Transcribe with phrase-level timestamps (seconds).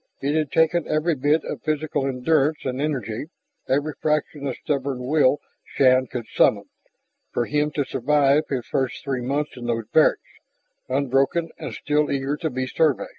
[0.19, 3.25] It had taken every bit of physical endurance and energy,
[3.69, 5.37] every fraction of stubborn will
[5.75, 6.63] Shann could summon,
[7.31, 10.23] for him to survive his first three months in those barracks
[10.89, 13.09] unbroken and still eager to be Survey.